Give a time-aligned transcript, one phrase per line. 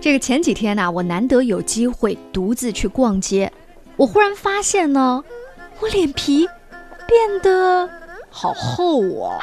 [0.00, 3.52] 这个前几天呢、我难得有机会独自去逛街，
[3.96, 5.22] 我忽然发现呢，
[5.80, 6.48] 我脸皮
[7.06, 7.88] 变得
[8.30, 9.38] 好厚哦。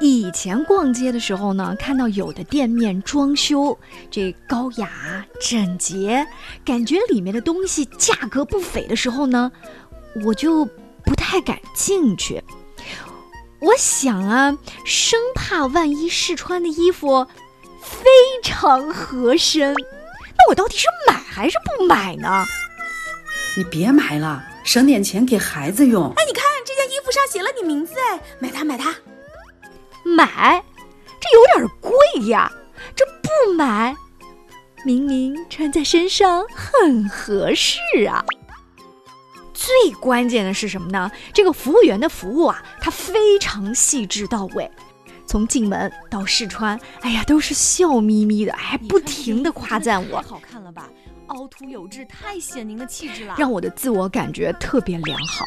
[0.00, 3.78] 以前逛街的时候呢，看到有的店面装修
[4.10, 6.26] 这高雅整洁，
[6.64, 9.52] 感觉里面的东西价格不菲的时候呢，
[10.24, 10.64] 我就
[11.04, 12.42] 不太敢进去。
[13.60, 17.26] 我想啊，生怕万一试穿的衣服
[17.84, 18.08] 非
[18.42, 22.44] 常合身，那我到底是买还是不买呢？
[23.56, 26.12] 你别买了，省点钱给孩子用。
[26.16, 28.94] 哎，你看这件衣服上写了你名字，哎，买它买它。
[30.04, 30.64] 买，
[31.20, 32.50] 这有点贵呀。
[32.96, 33.94] 这不买，
[34.84, 38.24] 明明穿在身上很合适啊。
[39.52, 41.10] 最关键的是什么呢？
[41.32, 44.70] 这个服务员的服务啊，他非常细致到位，
[45.26, 50.88] 从进门到试穿，哎呀，都是笑眯眯的，还不停的夸赞我太，好看了吧？
[51.28, 53.34] 凹凸有致，太显您的气质了。
[53.38, 55.44] 让我的自我感觉特别良好。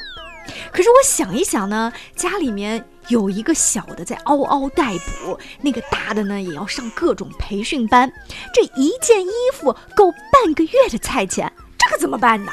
[0.71, 8.11] 可是我想一想呢，家里面有一个小的在嗷嗷待哺，那个大的呢也要上各种培训班，
[8.53, 12.51] 这一件衣服够半个月的菜钱，这可怎么办呢？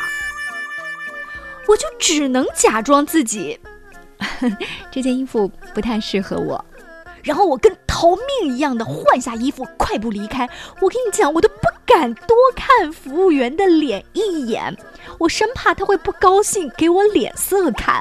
[1.67, 3.59] 我就只能假装自己
[4.93, 6.63] 这件衣服不太适合我，
[7.25, 10.49] 然后我跟逃命一样的换下衣服，快步离开。
[10.81, 14.77] 我跟你讲，我都不敢多看服务员的脸一眼，
[15.19, 18.01] 我生怕他会不高兴，给我脸色看。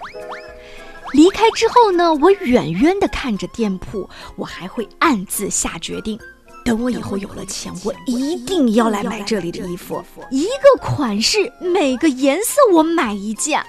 [1.14, 6.20] 离开之后呢，我远远的看着店铺，我还会暗自下决定。
[6.66, 13.62] 等我以后有了钱，我一定要来买这里的衣服，一个款式，每个颜色我买一件，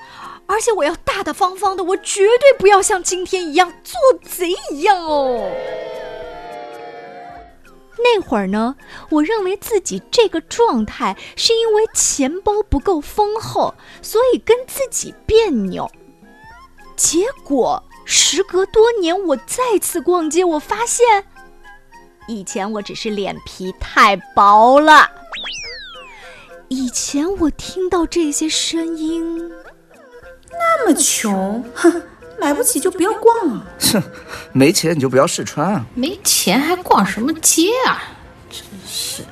[0.46, 5.50] 而且我要大大方方的，我绝对不要像今天一样做贼一样哦。
[7.96, 8.76] 那会儿呢，
[9.08, 15.90] 我认为自己这个状态是因为钱包不够丰厚，所以跟自己别扭。
[16.96, 21.24] 结果时隔多年，我再次逛街，我发现，
[22.26, 25.10] 以前我只是脸皮太薄了。
[26.68, 29.50] 以前我听到这些声音，
[30.76, 32.02] 那么穷，哼，
[32.38, 33.66] 买不起就不要逛了。
[33.92, 34.02] 哼，
[34.52, 35.84] 没钱你就不要试穿啊！
[35.94, 38.02] 没钱还逛什么街啊？
[38.50, 39.22] 真是。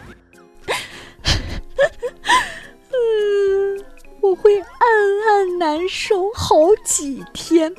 [2.91, 3.85] 嗯，
[4.21, 4.67] 我会暗
[5.29, 7.75] 暗难受好几天。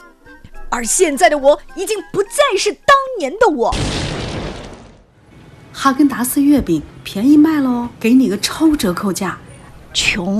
[0.69, 3.73] 而现在的我已经不再是当年的我。
[5.71, 9.37] 哈根达斯月饼便宜卖喽，给你个超折扣价。
[9.93, 10.39] 穷，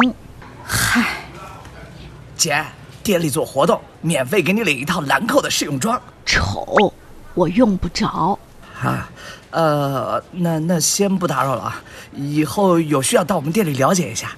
[0.64, 1.28] 嗨，
[2.36, 2.66] 姐，
[3.04, 6.94] 店里做活动，免费给你领一套兰蔻的试用装丑，
[7.34, 8.40] 我用不着。
[8.82, 9.10] 啊。
[9.52, 11.84] 呃，那那先不打扰了啊，
[12.14, 14.36] 以后有需要到我们店里了解一下。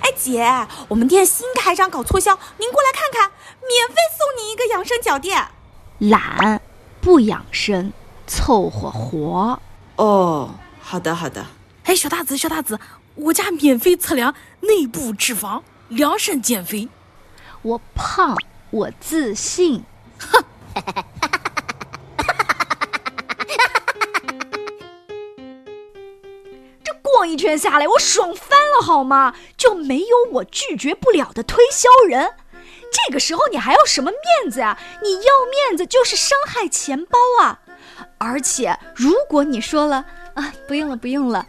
[0.00, 0.44] 哎，姐，
[0.88, 3.30] 我们店新开张搞促销，您过来看看，
[3.60, 5.46] 免费送你一个养生脚垫。
[6.00, 6.60] 懒，
[7.00, 7.92] 不养生，
[8.26, 9.60] 凑合活。
[9.94, 11.46] 哦，好的好的。
[11.84, 12.80] 哎，小大子，小大子，
[13.14, 16.88] 我家免费测量内部脂肪，量身减肥。
[17.62, 18.36] 我胖，
[18.70, 19.84] 我自信。
[26.84, 29.34] 这逛一圈下来，我爽翻了，好吗？
[29.56, 32.32] 就没有我拒绝不了的推销人。
[32.90, 34.78] 这个时候你还要什么面子呀？
[35.02, 37.60] 你要面子就是伤害钱包啊！
[38.18, 41.46] 而且如果你说了啊，不用了，不用了，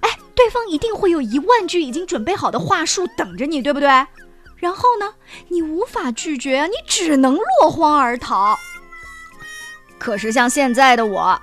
[0.00, 3.88] 哎，对方一定会有一万句已经准备好的话术等着你，对不对？
[4.56, 5.14] 然后呢，
[5.48, 8.58] 你无法拒绝，你只能落荒而逃。
[9.98, 11.40] 可是像现在的我，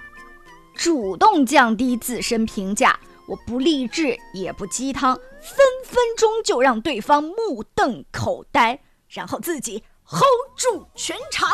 [0.76, 8.80] 主动降低自身评价，我不励志也不鸡汤，分分钟就让对方目瞪口呆，
[9.10, 10.22] 然后自己 hold
[10.56, 11.50] 住全场。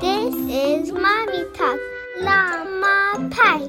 [0.00, 1.78] This is Mommy Talk
[2.20, 3.60] 辣妈派。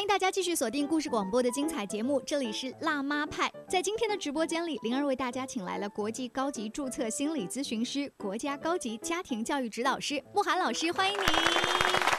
[0.00, 3.52] 欢迎大家继续锁定故事广播的精彩节目，这里是辣妈派。
[3.68, 12.09] 在今天的直播间里，灵儿为大家请来了国际高级注册心理咨询师、国家高级家庭教育指导师慕涵老师，欢迎您。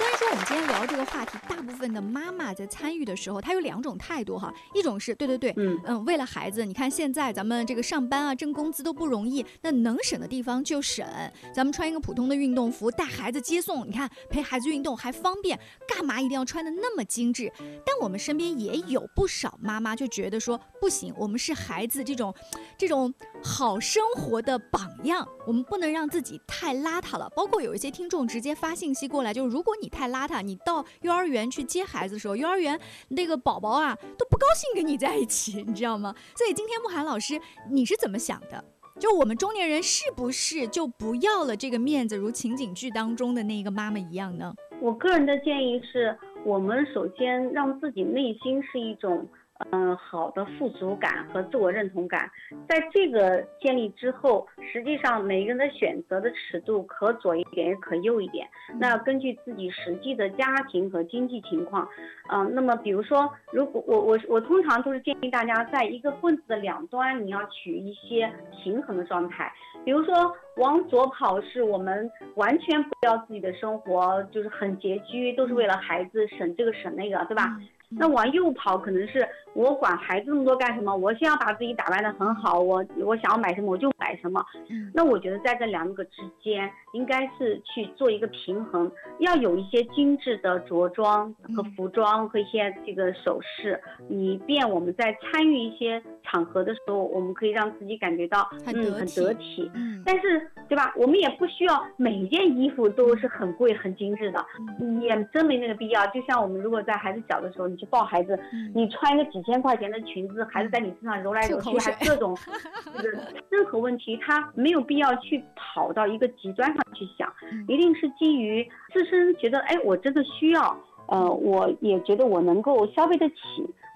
[0.00, 11.06] 虽然说我们今天聊这个话题，大部分的妈妈在参与的时候，她有两种态度哈，一种是对对对，嗯嗯，为了孩子，你看现在咱们这个上班啊，挣工资都不容易，那能省的地方就省。
[11.54, 17.52] 咱们穿一个普通的运动服，带孩子接送，你看陪孩子运动还方便，干嘛一定要穿的那么精致？
[17.84, 22.34] 但我们身边也有不少妈妈就觉得说，不行，我们是孩子这种
[22.78, 23.12] 这种
[23.42, 27.28] 好生活的榜样，我们不能让自己太邋遢了。
[27.36, 32.78] 包括有一些听众直接发信息过来，就是如果你太邋遢，你到幼儿园去接孩子的时候，幼儿园
[33.08, 36.14] 那个宝宝啊都不高兴跟你在一起，你知道吗？
[36.36, 37.38] 所以今天慕寒老师，
[37.70, 38.64] 你是怎么想的？
[38.98, 44.54] 就我们中年人是不是就不要了这个面子，如情景剧当中的那个妈妈一样呢？
[44.80, 49.26] 我个人的建议是，我们首先让自己内心是一种，
[49.72, 52.30] 嗯、好的富足感和自我认同感。
[52.68, 58.48] 在这个建立之后，实际上每个人的选择的尺度可左一点，也可右一点。
[58.78, 61.88] 那根据自己实际的家庭和经济情况，
[62.32, 69.52] 嗯、那么比如说，如果我我我通常都是建议大家，在一个棍子的两端，你要取一些平衡的状态。
[69.84, 77.56] 比如说，往左跑是我们完全不要自己的生活，就是很拮据，都是为了孩子省这个省那个，对吧？
[77.90, 80.94] 那往右跑可能是我管孩子那么多干什么？
[80.96, 84.44] 我先要把自己打扮的很好，我我想要买什么我就买什么。
[84.68, 99.70] 嗯那我觉得在这两个之间，应该是去做一个平衡，要有一些精致的着装和服装和一些这个首饰，以便我们在参与一些场合的时候，我们可以让自己感觉到嗯很很得体得体。
[99.74, 100.94] 嗯但是，对吧？
[100.96, 104.46] 我们也不需要每一件衣服都是很贵、很精致的，
[104.80, 106.06] 嗯也真没那个必要。
[106.06, 112.36] 就像我们如果在孩子小的时候，你去抱孩子，嗯你穿一个几千块钱的裙子，孩子在你身上揉来揉去，还各种，
[112.94, 113.18] 就是
[113.48, 118.64] 任何问题，他没有必要去跑到一个极端上去想，嗯一定是基于
[118.94, 120.78] 自身觉得，哎，我真的需要。
[121.06, 123.34] 呃，我也觉得我能够消费得起，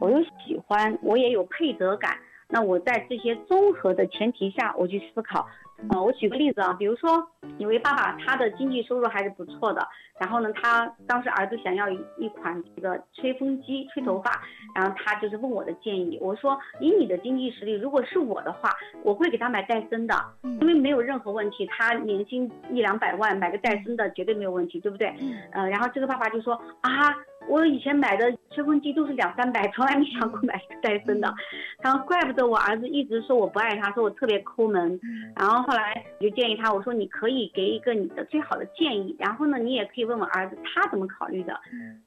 [0.01, 2.19] 我又喜欢，我也有配得感。
[2.49, 5.47] 那我在这些综合的前提下，我去思考。
[5.91, 7.27] 呃，我举个例子啊，比如说
[7.59, 9.87] 有位爸爸，他的经济收入还是不错的，
[10.19, 14.43] 然后呢，他当时儿子想要一一款这个吹风机吹头发，
[14.75, 18.71] 然后他就是问我的建议，我说以你的经济实力，如果是我的话，
[19.03, 25.15] 我会给他买戴森的，嗯因为没有任何问题，他年薪一两百万，买个戴森的绝对没有问题，对不对？
[25.21, 27.15] 嗯呃，然后这个爸爸就说啊，
[27.49, 31.33] 我以前买的吹风机都是两三百， 从来没想过买个戴森的。
[31.79, 34.99] 他说怪不得我儿子一直说我不爱他，说我特别抠门。
[35.37, 41.59] 然后后来我就建议他，我说你可以给一个你的最好的建议，然后呢，你也可以问问儿子他怎么考虑的。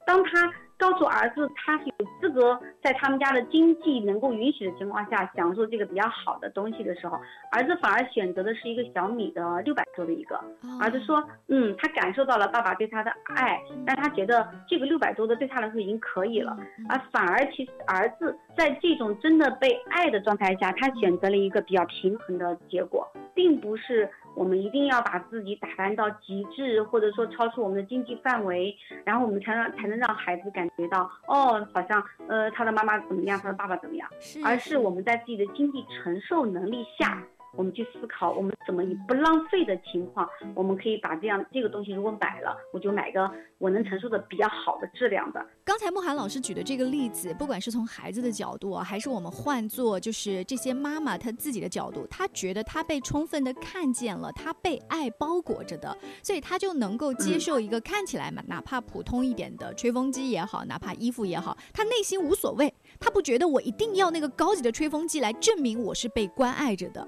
[0.05, 7.17] 当他告诉儿子他是有资格在他们家的经济能够允许的情况下享受这个比较好的东西的时候，
[7.51, 10.35] 儿子反而选择的是一个小米的六百多的一个。
[10.35, 10.77] 哦。
[10.79, 16.55] 儿子说，嗯，他感受到了爸爸对他的爱，但他觉得这个六百多的对他来说已经可以了，
[16.89, 23.07] 而反而其实儿子在这种真的被爱的状态下，他选择了一个比较平衡的结果，
[23.47, 37.23] 并不是我们一定要把自己打扮到极致，或者说超出我们的经济范围，然后我们才让才能让孩子感觉到，哦，好像呃他的妈妈怎么样，他的爸爸怎么样，是而是我们在自己的经济承受能力下。
[37.57, 45.43] 我们去思考，我们怎么以不浪费的情况，我们可以把这样这个东西，如果买了，我就买个我能承受的比较好的质量的。
[45.65, 67.07] 刚才慕寒老师举的这个例子，不管是从孩子的角度啊，还是我们换做就是这些妈妈她自己的角度，她觉得她被充分的看见了，她被爱包裹着的，所以她就能够接受一个看起来嘛，哪怕普通一点的吹风机也好，哪怕衣服也好，她内心无所谓，她不觉得我一定要那个高级的吹风机来证明我是被关爱着的。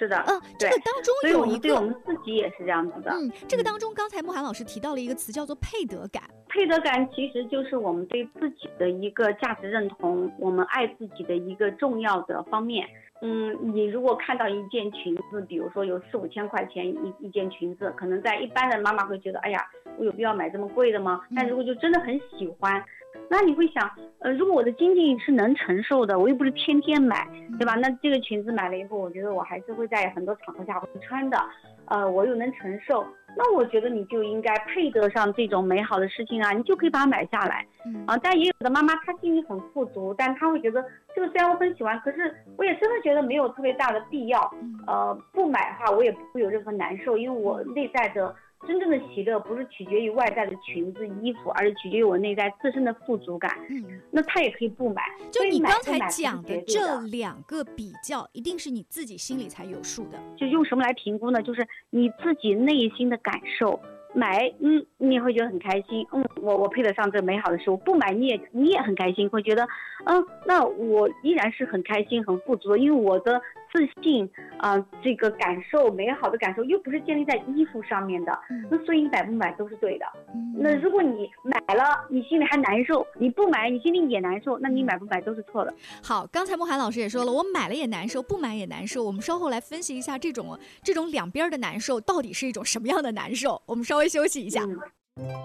[0.00, 3.10] 是的，嗯、这个当中有一对我们自己也是这样子的。
[3.10, 6.22] 嗯，这个当中，刚才慕寒老师提到了一个词，叫做配得感。
[6.48, 12.88] 配得感其实就是我们对自己的一个价值认同，我们爱自己的一个重要的方面。
[13.20, 19.62] 嗯，你如果看到一件裙子，比如说有四五千块钱一一件裙子，可能在一般的妈妈会觉得，哎呀，
[19.98, 21.20] 我有必要买这么贵的吗？
[21.36, 22.82] 但如果就真的很喜欢，
[23.28, 23.88] 那你会想，
[24.18, 27.74] 呃，如果我的经济是能承受的，我又不是天天买，对吧？
[27.76, 31.38] 那这个裙子买了以后，我觉得我还是会在很多场合下会穿的，
[31.86, 37.64] 呃，我又能承受，那我觉得你就应该配得上这种美好的事情啊，你就可以把它买下来。
[37.86, 44.40] 嗯啊，但也有的妈妈她心里很富足，但她会觉得这个虽然我很喜欢，可是我也真的觉得没有特别大的必要。
[44.86, 48.34] 呃，不买的话我也不会有任何难受，因为我内在的
[48.66, 53.58] 真正的喜乐不是取决于外在的裙子衣服，而是取决于我内在自身的富足感。
[53.68, 55.02] 嗯，那他也可以不买。
[55.30, 60.18] 就你刚才讲的这两个比较，一定是你自己心里才有数的。
[60.36, 61.42] 就用什么来评估呢？
[61.42, 63.80] 就是你自己内心的感受
[64.14, 69.66] 买，嗯，你也会觉得很开心，嗯，我我配得上这美好的事物；不买，你也你也很开心，会觉得，
[70.04, 73.40] 嗯，那我依然是很开心、很富足的，因为我的
[73.72, 78.38] 自信啊、这个感受美好的感受又不是建立在衣服上面的，
[78.70, 80.06] 那所以你买不买都是对的。
[80.54, 85.72] 那如果你买了，你心里还难受；你不买，你心里也难受，那你买不买都是错的。
[86.02, 89.02] 好，刚才慕寒老师也说了，我买了也难受，不买也难受。
[89.04, 93.60] 我们稍后来分析一下这种这种两边的难受到底是一种什么样的难受。
[93.66, 94.62] 我们稍微休息一下。
[94.64, 94.78] 嗯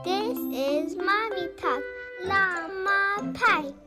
[0.04, 1.82] This is Mommy Talk
[2.28, 3.85] 辣妈派。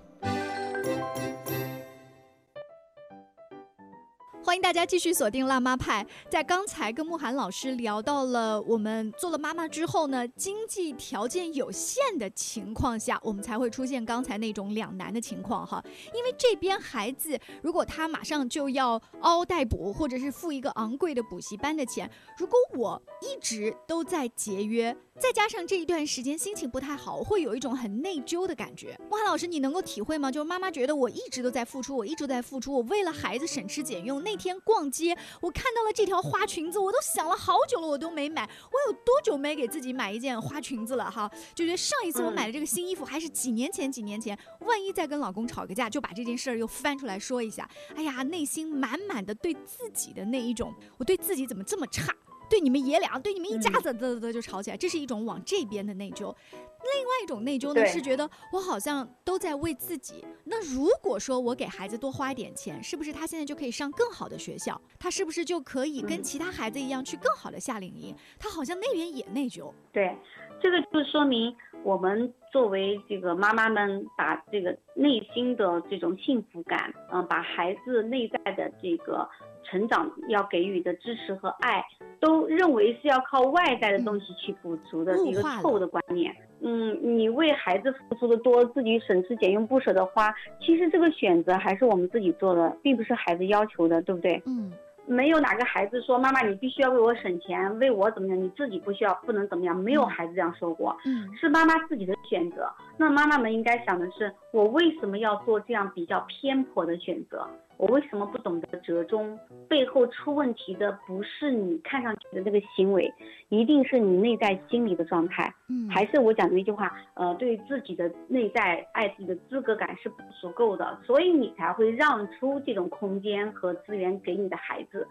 [4.48, 6.06] 欢迎大家继续锁定辣妈派。
[6.30, 15.84] 在刚才跟慕寒老师聊到了我们做了妈妈之后呢，经济条件有限的情况下，我们才会出现刚才那种两难的情况哈。
[16.14, 28.98] 因为这边孩子如果他马上就要嗷嗷待哺，或者是付一个昂贵的补习班的钱，如果我一直都在节约，再加上这一段时间心情不太好，会有一种很内疚的感觉。
[29.10, 30.32] 慕寒老师，你能够体会吗？
[30.32, 34.22] 就是妈妈觉得我一直都在付出，我一直在付出，我为了孩子省吃俭用。
[34.22, 38.48] 那天逛街，我看到了这条花裙子，我都想了好久了，我都没买。
[38.70, 41.28] 我有多久没给自己买一件花裙子了哈？
[41.54, 44.38] 就觉得上一次我买的这个新衣服还是几年前，几年前。
[44.60, 47.68] 万一再跟老公吵个架，就把这件事儿又翻出来说一下。
[47.96, 52.14] 哎呀，内心满满的对自己的那一种，我对自己怎么这么差？
[52.48, 56.34] 对你们爷俩，对你们一家子，嘚嘚嘚就吵起来，这是一种往这边的内疚。
[56.80, 60.24] 另外一种内疚呢，是觉得我好像都在为自己。
[60.44, 64.80] 那如果说我给孩子多花一点钱，是不是他现在就可以上更好的学校？
[64.98, 68.14] 他是不是就可以跟嗯其他孩子一样去更好的夏令营？
[68.38, 69.72] 他好像那边也内疚。
[69.92, 70.16] 对，
[70.60, 79.28] 这个就说明我们作为这个妈妈们，把这个内心的这种幸福感，嗯、把孩子内在的这个
[79.70, 81.84] 成长要给予的支持和爱，
[82.20, 86.34] 都认为是要靠外在的东西去补足的一个错误的观念。
[86.60, 94.42] 嗯，你为孩子付出的多，自己省吃俭用不舍得花，其实这个选择还是我们自己做的，并不是孩子要求的，对不对？
[94.46, 94.72] 嗯
[95.10, 102.70] 没有哪个孩子说妈妈你必须要为我省钱，为我怎么样，你自己不需要不能怎么样，没有孩子这样说过，嗯是妈妈自己的选择。
[102.98, 107.48] 那妈妈们应该想的是，我为什么要做这样比较偏颇的选择？
[107.76, 109.38] 我为什么不懂得折中？
[109.68, 113.08] 背后出问题的不是你看上去的这个行为，
[113.50, 115.54] 一定是你内在心理的状态。
[115.68, 125.06] 嗯，还是我讲的那句话，呃，对自己的内在爱自己的资格感是不足够的，所以你才会让出这种空间和资源给你的孩子。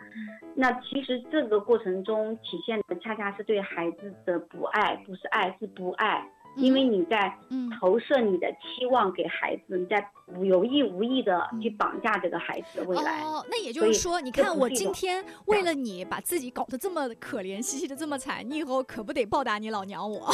[0.53, 6.29] 那其实这个过程中体现的恰恰是对孩子的不爱，不是爱，是不爱。
[6.57, 10.05] 因为你在嗯投射你的期望给孩子，你在
[10.43, 13.21] 有意无意的去绑架这个孩子的未来。
[13.21, 20.29] 哦，那也就是说，你看我今天为了你把自己搞得这么可怜兮兮的这么惨，你以后可不得报答你老娘我。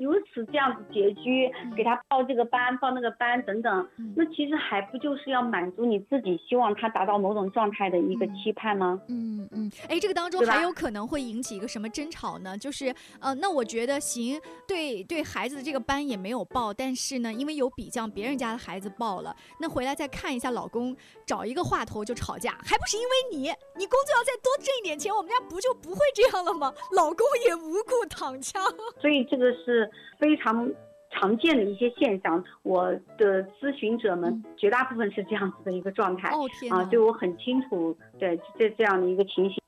[0.00, 9.00] 如此这样子拮据，给他报这个班、报那个班等等嗯，那其实还不就是要满足你自己希望他达到某种状态的一个期盼吗？
[9.08, 12.56] 嗯嗯，哎，这个当中还有可能会引起一个什么争吵呢？
[12.56, 23.42] 就是呃，那我觉得行，对对孩子的这个班也没有报，但是呢，因为有比较，别人家的孩子报了，那回来再看一下老公，找一个话头就吵架，还不是因为你，
[23.76, 26.72] 你工作要再多挣一点钱，我们家不就不会这样了吗？
[26.94, 28.62] 老公也无故躺枪。
[29.00, 29.85] 所以这个是
[30.18, 30.70] 非常
[31.10, 32.42] 常见的一些现象。
[32.62, 36.28] 我的咨询者们绝大部分是这样子的一个状态。
[36.30, 36.48] 哦！
[36.70, 39.58] 啊，对我很清楚，对这这样的一个情形，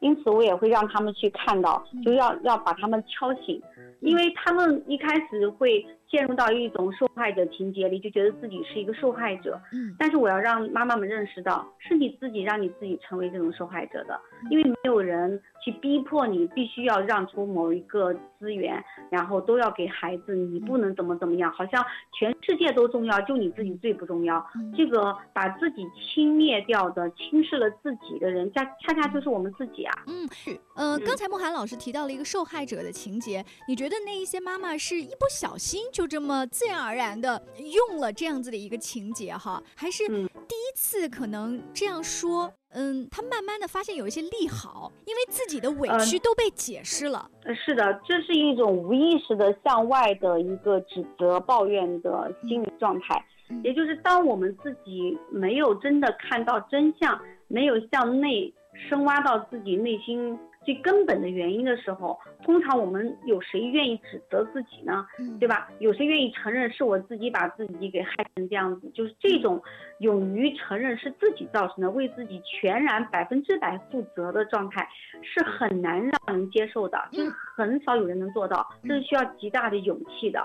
[0.00, 3.60] 因此我也会让他们去看到，就要要把他们敲醒，
[4.00, 9.60] 因为他们一开始会陷入到一种受害者情节里，就觉得自己是一个受害者。
[9.72, 21.82] 嗯但是我要让妈妈们认识到，是你自己让你自己成为这种受害者的，因为没有人去逼迫你必须要让出某一个资源，然后都要给孩子，你不能怎么怎么样，好像
[22.18, 24.36] 全世界都重要，就你自己最不重要。
[24.56, 30.02] 嗯这个把自己轻蔑掉的、轻视了自己的人，恰恰恰就是我们自己啊。
[30.06, 30.28] 嗯，
[30.74, 37.40] 呃，嗯刚才慕寒老师提到了一个受害者的情节，你觉得那一些妈妈是一不小心就这么自然而然的
[37.88, 42.52] 用了这样子的一个情节哈，还是嗯第一次可能这样说？
[42.74, 47.30] 嗯，他慢慢的发现有一些利好，因为自己的委屈嗯都被解释了。
[47.44, 53.24] 呃，是的，这是一种无意识的向外的一个指责、抱怨的心理状态。
[53.50, 58.52] 嗯也就是当我们自己没有真的看到真相，没有向内
[58.88, 65.06] 深挖到自己内心最根本的原因的时候，通常我们有谁愿意指责自己呢？
[65.38, 65.68] 对吧？
[65.78, 68.90] 有谁愿意承认是我自己把自己给害成这样子？
[68.94, 69.62] 就是这种
[69.98, 74.88] 勇于承认是自己造成的，为自己全然百分之百负责的状态，
[75.22, 80.40] 是很难让人接受的，就是很少有人能做到，这是需要极大的勇气的。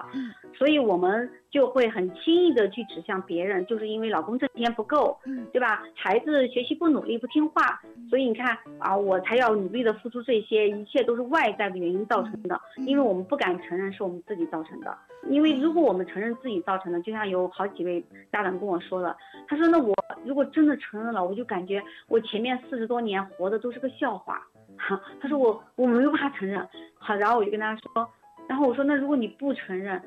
[0.53, 5.17] 所以我们就会很轻易的去指向别人，就是因为老公挣钱不够，
[5.53, 5.83] 对吧？
[5.95, 14.97] 孩子学习不努力不听话，所以你看啊，我才要努力的付出这些，一切都是外在的原因造成的，因为我们不敢承认是我们自己造成的。
[15.29, 19.15] 因为如果我们承认自己造成的，就像有好几位家长跟我说了，
[19.47, 24.41] 他说那我如果真的承认了，我就感觉我前面四十多年活的都是个笑话。
[24.77, 26.65] 哈，他说我我没有办法承认。
[26.97, 28.09] 好，然后我就跟他说，
[28.47, 30.01] 然后我说那如果你不承认，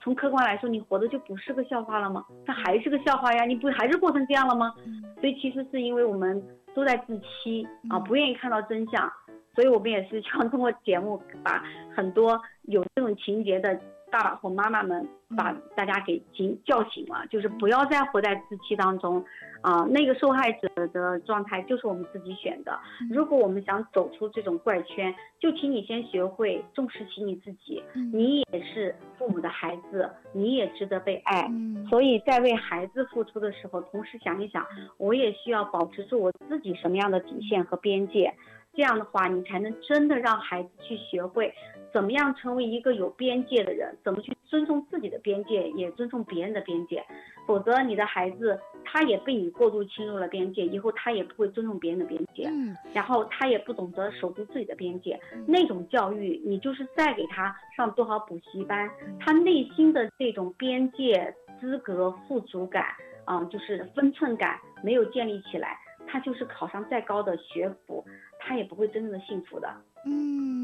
[0.00, 2.24] 从客观来说，你活的就不是个笑话了吗？
[2.46, 4.74] 它还是个笑话呀，你不还是过成这样了吗？
[5.20, 6.42] 所以其实是因为我们
[6.74, 9.10] 都在自欺啊，不愿意看到真相，
[9.54, 11.64] 所以我们也是希望通过节目把
[11.94, 13.78] 很多有这种情节的。
[14.10, 19.24] 爸爸或妈妈们把大家给惊叫醒了，就是不要再活在自欺当中，
[19.60, 22.78] 啊，那个受害者的状态就是我们自己选的。
[23.10, 31.48] 如果我们想走出这种怪圈，就请你先学会重视起你自己，你也是父母的孩子，你也值得被爱。
[31.88, 38.34] 所以在为孩子付出的时候，同时想一想，我也需要保持住我自己什么样的底线和边界。
[38.74, 41.52] 这样的话，你才能真的让孩子去学会
[41.92, 47.04] 怎么样成为一个有边界的人，怎么去尊重自己的边界，也尊重别人的边界。
[47.46, 55.18] 否则，你的孩子他也被你过度侵入了边界，以后他也不会尊重别人的边界，嗯，然后他也不懂得守住自己的边界。
[55.46, 62.84] 那种教育，你就是再给他上多少补习班，他内心的这种边界、资格、富足感，
[63.24, 68.04] 啊，就是分寸感没有建立起来，他就是考上再高的学府。
[68.40, 69.68] 他也不会真正的幸福的。
[70.06, 70.57] 嗯，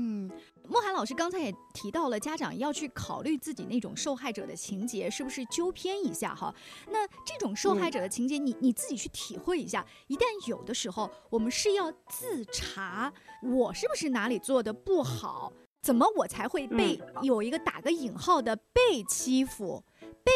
[0.68, 6.54] 莫涵老师刚才也提到了，家长要去考虑自己那种受害者的情节是不是纠偏一下哈。
[6.88, 9.85] 那这种受害者的情节，你你自己去体会一下。
[10.06, 15.52] 一旦有的时候，我们是要自查，我是不是哪里做的不好？
[15.83, 19.85] 怎么我才会被有一个打个引号的被欺负？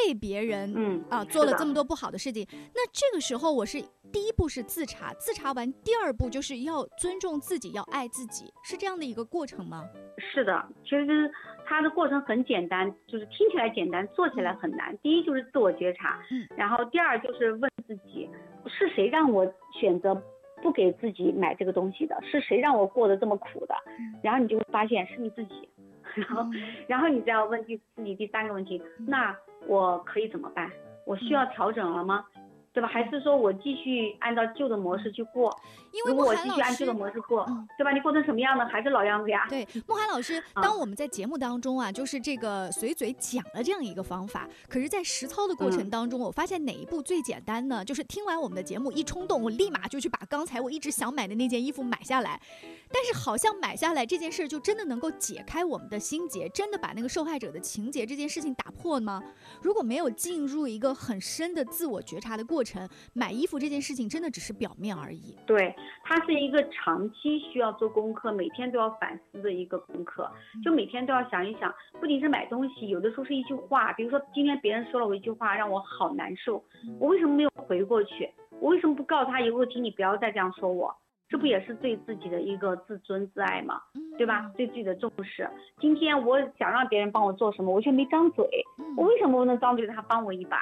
[0.08, 3.78] 被别人嗯啊做了这么多不好的事情，那这个时候我是
[4.10, 9.84] 第一步是自查，自查完第二步就是要尊重自己，要爱自己，是这样的一个过程吗？
[10.16, 11.30] 是的，其实
[11.66, 14.96] 它的过程很简单，就是听起来简单，做起来很难。
[15.02, 18.30] 第一就是自我觉察，嗯，然后第二就是问自己，
[18.66, 19.46] 是谁让我
[19.78, 20.14] 选择
[20.62, 22.18] 不给自己买这个东西的？
[22.22, 23.74] 是谁让我过得这么苦的？
[24.22, 25.68] 然后你就会发现是你自己，
[26.16, 26.46] 然后
[26.86, 29.36] 然后你再要问第自己第三个问题，那。
[29.68, 30.70] 我可以怎么办？
[31.04, 32.24] 我需要调整了吗？
[32.78, 32.86] 对吧？
[32.86, 35.52] 还是说我继续按照旧的模式去过？
[36.06, 37.44] 如果我继续按旧的模式过，
[37.76, 37.90] 对吧？
[37.90, 39.46] 你过成什么样的还是老样子呀？
[39.48, 47.84] 对，慕寒老师，当我们在节目当中啊，就是这个随嘴讲了这样一个方法，可是，在实操的过程当中，我发现哪一步最简单呢？
[47.84, 52.40] 就是听完我们的节目，一冲动，我立马就去把刚才我一直想买的那件衣服买下来。
[52.92, 59.20] 但是，好像买下来这件事就真的能够解开我们的心结，真的把那个受害者的情节这件事情打破吗？
[59.60, 62.67] 如果没有进入一个很深的自我觉察的过程，
[63.14, 65.36] 买衣服这件事情真的只是表面而已。
[65.46, 70.30] 对，它是一个长期需要做功课，每天都要反思的一个功课。
[70.64, 76.64] 就每天都要想一想，不仅是买东西，有的时候是一句话，比如说今天别人说了我一句话，让我好难受，
[76.98, 78.30] 我为什么没有回过去？
[78.60, 80.94] 我为什么不告诉他以后，请你不要再这样说我？
[81.28, 83.80] 这不也是对自己的一个自尊自爱吗？
[84.16, 84.50] 对吧？
[84.56, 85.48] 对自己的重视。
[85.78, 88.44] 今天我想让别人帮我做什么，我却没张嘴，
[88.96, 90.58] 我为什么不能张嘴让他帮我一把？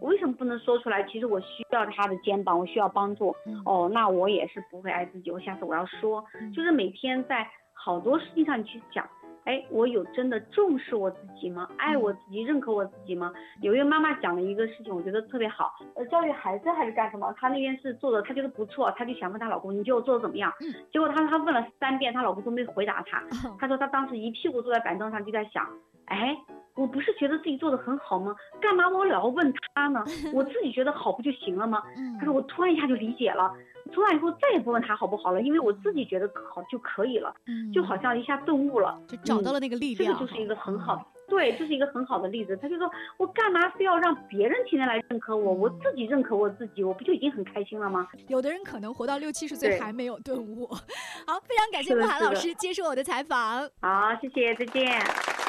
[0.00, 1.02] 我为什么不能说出来？
[1.04, 3.34] 其实我需要他的肩膀，我需要帮助。
[3.64, 5.30] 哦，那我也是不会爱自己。
[5.30, 9.08] 我下次我要说，就是每天在好多事情上你去想，
[9.44, 11.68] 哎，我有真的重视我自己吗？
[11.78, 13.32] 爱我自己，认可我自己吗？
[13.62, 15.72] 有一个妈妈讲了一个事情，我觉得特别好。
[15.96, 17.32] 呃，教育孩子还是干什么？
[17.38, 20.52] 她那边是做的，她觉得不错，她就想问她老公，你觉得我做的怎么样？
[20.92, 23.22] 结果她她问了三遍，她老公都没回答她。
[23.58, 25.66] 她说她当时一屁股坐在板凳上，就在想，
[26.06, 26.36] 哎。
[26.76, 28.34] 我不是觉得自己做的很好吗？
[28.60, 30.02] 干嘛我老要问他呢？
[30.32, 31.82] 我自己觉得好不就行了吗？
[32.18, 33.52] 他说我突然一下就理解了，
[33.92, 37.34] 从那以后再也不问他好不好了，因为我自己觉得好就可以了，
[37.72, 40.12] 就好像一下顿悟了，就找到了那个力量。
[40.12, 42.56] 这个就是一个很好，对，这是一个很好的例子。
[42.56, 45.52] 他就说我干嘛非要让别人天天来认可我？
[45.52, 48.08] 我自己认可我自己，我不就已经很开心了吗？
[48.28, 50.66] 有的人可能活到六七十岁还没有顿悟。
[51.26, 53.68] 好，非常感谢慕寒老师接受我的采访。
[53.80, 55.39] 好，谢谢，再见。